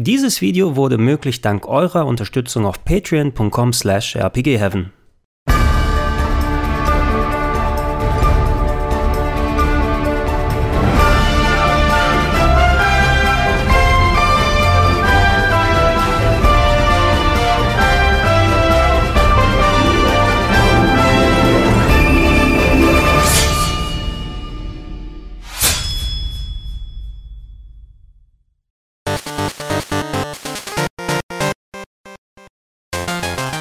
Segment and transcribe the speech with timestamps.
[0.00, 4.92] Dieses Video wurde möglich dank eurer Unterstützung auf patreon.com slash rpgheaven.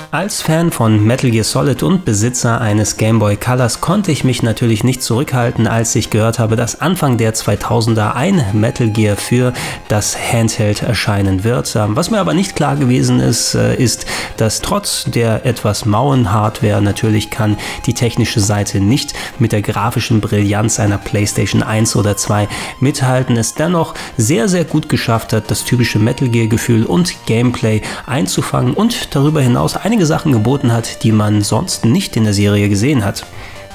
[0.10, 4.42] Als Fan von Metal Gear Solid und Besitzer eines Game Boy Colors konnte ich mich
[4.42, 9.52] natürlich nicht zurückhalten, als ich gehört habe, dass Anfang der 2000er ein Metal Gear für
[9.90, 11.76] das Handheld erscheinen wird.
[11.76, 14.06] Ähm, was mir aber nicht klar gewesen ist, äh, ist,
[14.38, 20.22] dass trotz der etwas mauen Hardware natürlich kann die technische Seite nicht mit der grafischen
[20.22, 22.48] Brillanz einer PlayStation 1 oder 2
[22.80, 27.82] mithalten, es dennoch sehr, sehr gut geschafft hat, das typische Metal Gear Gefühl und Gameplay
[28.06, 32.70] einzufangen und darüber hinaus einige Sachen geboten hat, die man sonst nicht in der Serie
[32.70, 33.26] gesehen hat.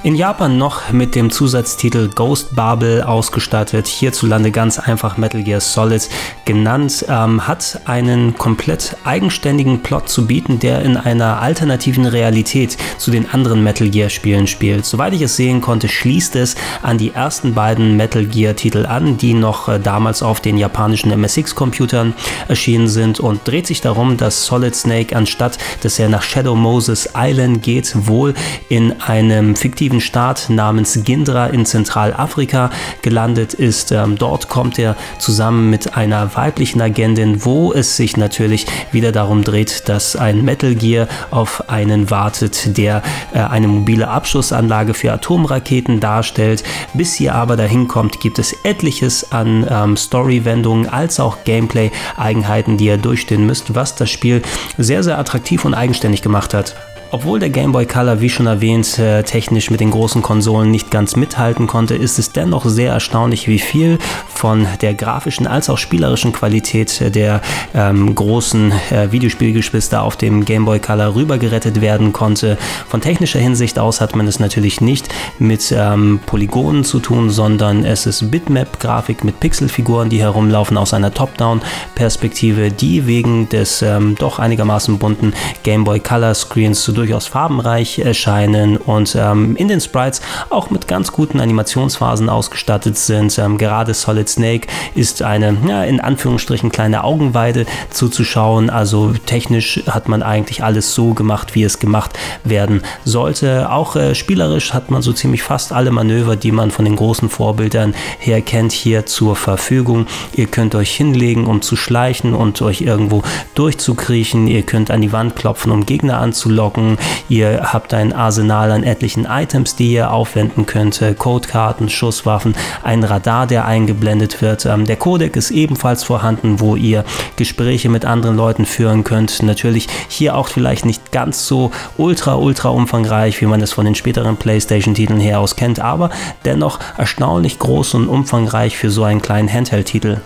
[0.05, 6.09] In Japan noch mit dem Zusatztitel Ghost Babel ausgestattet, hierzulande ganz einfach Metal Gear Solid
[6.45, 13.13] genannt, ähm, hat einen komplett eigenständigen Plot zu bieten, der in einer alternativen Realität zu
[13.13, 14.87] den anderen Metal Gear Spielen spielt.
[14.87, 19.19] Soweit ich es sehen konnte, schließt es an die ersten beiden Metal Gear Titel an,
[19.19, 22.15] die noch äh, damals auf den japanischen MSX-Computern
[22.49, 27.11] erschienen sind und dreht sich darum, dass Solid Snake anstatt dass er nach Shadow Moses
[27.17, 28.35] Island geht, wohl
[28.69, 32.71] in einem fiktiven fiktiven Staat namens Gindra in Zentralafrika
[33.03, 33.93] gelandet ist.
[33.93, 39.45] Ähm, dort kommt er zusammen mit einer weiblichen Agentin, wo es sich natürlich wieder darum
[39.45, 43.03] dreht, dass ein Metal Gear auf einen wartet, der
[43.35, 46.63] äh, eine mobile Abschussanlage für Atomraketen darstellt.
[46.95, 52.87] Bis hier aber dahin kommt, gibt es etliches an ähm, Story-Wendungen als auch Gameplay-Eigenheiten, die
[52.87, 54.43] ihr durchstehen müsst, was das Spiel
[54.79, 56.92] sehr, sehr attraktiv und eigenständig gemacht hat.
[57.15, 60.91] Obwohl der Game Boy Color, wie schon erwähnt, äh, technisch mit den großen Konsolen nicht
[60.91, 65.77] ganz mithalten konnte, ist es dennoch sehr erstaunlich, wie viel von der grafischen als auch
[65.77, 67.43] spielerischen Qualität der
[67.75, 72.57] ähm, großen äh, Videospielgeschwister auf dem Game Boy Color rübergerettet werden konnte.
[72.89, 77.85] Von technischer Hinsicht aus hat man es natürlich nicht mit ähm, Polygonen zu tun, sondern
[77.85, 84.39] es ist Bitmap-Grafik mit Pixelfiguren, die herumlaufen aus einer Top-Down-Perspektive, die wegen des ähm, doch
[84.39, 90.23] einigermaßen bunten Game Boy Color Screens zu durchaus farbenreich erscheinen und ähm, in den Sprites
[90.51, 93.37] auch mit ganz guten Animationsphasen ausgestattet sind.
[93.39, 98.71] Ähm, gerade Solid Snake ist eine, ja, in Anführungsstrichen kleine Augenweide zuzuschauen.
[98.71, 103.73] Also technisch hat man eigentlich alles so gemacht, wie es gemacht werden sollte.
[103.73, 107.29] Auch äh, spielerisch hat man so ziemlich fast alle Manöver, die man von den großen
[107.29, 110.07] Vorbildern her kennt, hier zur Verfügung.
[110.35, 113.25] Ihr könnt euch hinlegen, um zu schleichen und euch irgendwo
[113.57, 114.47] durchzukriechen.
[114.47, 116.92] Ihr könnt an die Wand klopfen, um Gegner anzulocken.
[117.29, 121.03] Ihr habt ein Arsenal an etlichen Items, die ihr aufwenden könnt.
[121.19, 124.67] Codekarten, Schusswaffen, ein Radar, der eingeblendet wird.
[124.67, 127.05] Ähm, der Codec ist ebenfalls vorhanden, wo ihr
[127.37, 129.43] Gespräche mit anderen Leuten führen könnt.
[129.43, 133.95] Natürlich hier auch vielleicht nicht ganz so ultra, ultra umfangreich, wie man es von den
[133.95, 136.11] späteren PlayStation-Titeln her aus kennt, aber
[136.45, 140.21] dennoch erstaunlich groß und umfangreich für so einen kleinen Handheld-Titel.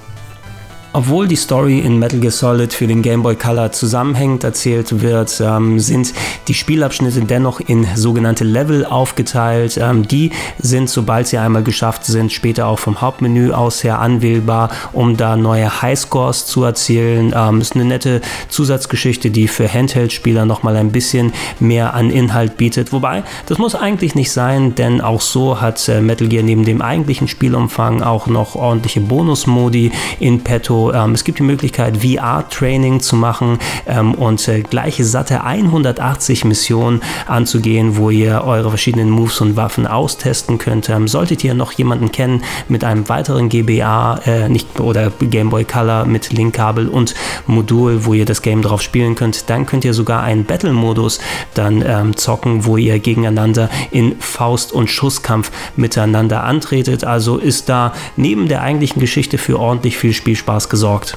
[0.96, 5.42] Obwohl die Story in Metal Gear Solid für den Game Boy Color zusammenhängend erzählt wird,
[5.44, 6.14] ähm, sind
[6.48, 9.76] die Spielabschnitte dennoch in sogenannte Level aufgeteilt.
[9.76, 14.70] Ähm, die sind, sobald sie einmal geschafft sind, später auch vom Hauptmenü aus her anwählbar,
[14.94, 17.34] um da neue Highscores zu erzielen.
[17.36, 22.94] Ähm, ist eine nette Zusatzgeschichte, die für Handheld-Spieler nochmal ein bisschen mehr an Inhalt bietet.
[22.94, 26.80] Wobei, das muss eigentlich nicht sein, denn auch so hat äh, Metal Gear neben dem
[26.80, 33.16] eigentlichen Spielumfang auch noch ordentliche Bonusmodi in petto ähm, es gibt die Möglichkeit, VR-Training zu
[33.16, 39.56] machen ähm, und äh, gleiche satte 180 Missionen anzugehen, wo ihr eure verschiedenen Moves und
[39.56, 40.88] Waffen austesten könnt.
[40.88, 45.64] Ähm, solltet ihr noch jemanden kennen mit einem weiteren GBA äh, nicht, oder Game Boy
[45.64, 47.14] Color mit Linkkabel und
[47.46, 51.20] Modul, wo ihr das Game drauf spielen könnt, dann könnt ihr sogar einen Battle-Modus
[51.54, 57.04] dann ähm, zocken, wo ihr gegeneinander in Faust- und Schusskampf miteinander antretet.
[57.04, 61.16] Also ist da neben der eigentlichen Geschichte für ordentlich viel Spielspaß gesorgt.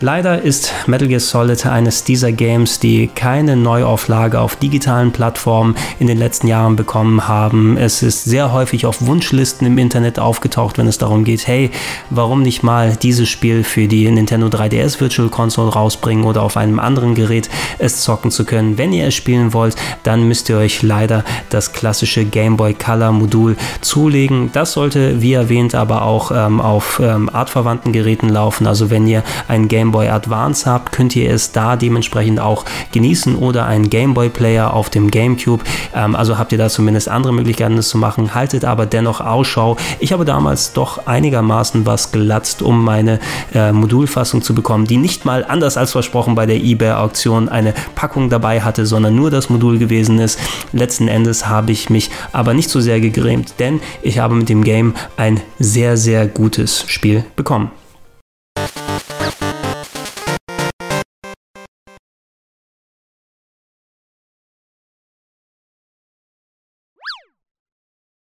[0.00, 6.06] Leider ist Metal Gear Solid eines dieser Games, die keine Neuauflage auf digitalen Plattformen in
[6.06, 7.76] den letzten Jahren bekommen haben.
[7.76, 11.72] Es ist sehr häufig auf Wunschlisten im Internet aufgetaucht, wenn es darum geht, hey,
[12.10, 16.78] warum nicht mal dieses Spiel für die Nintendo 3DS Virtual Console rausbringen oder auf einem
[16.78, 18.78] anderen Gerät es zocken zu können.
[18.78, 19.74] Wenn ihr es spielen wollt,
[20.04, 24.50] dann müsst ihr euch leider das klassische Game Boy Color Modul zulegen.
[24.52, 28.68] Das sollte, wie erwähnt, aber auch ähm, auf ähm, artverwandten Geräten laufen.
[28.68, 32.66] Also wenn ihr ein Game Game Boy Advance habt, könnt ihr es da dementsprechend auch
[32.92, 35.64] genießen oder einen Game Boy Player auf dem GameCube.
[35.94, 38.34] Ähm, also habt ihr da zumindest andere Möglichkeiten, das zu machen.
[38.34, 39.78] Haltet aber dennoch Ausschau.
[39.98, 43.18] Ich habe damals doch einigermaßen was gelatzt, um meine
[43.54, 48.28] äh, Modulfassung zu bekommen, die nicht mal anders als versprochen bei der eBay-Auktion eine Packung
[48.28, 50.38] dabei hatte, sondern nur das Modul gewesen ist.
[50.72, 54.64] Letzten Endes habe ich mich aber nicht so sehr gegrämt, denn ich habe mit dem
[54.64, 57.70] Game ein sehr, sehr gutes Spiel bekommen.